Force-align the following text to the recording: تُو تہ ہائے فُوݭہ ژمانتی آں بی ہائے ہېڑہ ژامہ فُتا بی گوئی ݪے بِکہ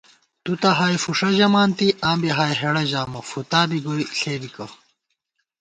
تُو 0.43 0.51
تہ 0.61 0.69
ہائے 0.77 0.97
فُوݭہ 1.03 1.29
ژمانتی 1.37 1.87
آں 2.07 2.17
بی 2.21 2.29
ہائے 2.37 2.55
ہېڑہ 2.59 2.83
ژامہ 2.91 3.21
فُتا 3.29 3.61
بی 3.69 3.77
گوئی 3.85 4.03
ݪے 4.17 4.35
بِکہ 4.41 4.65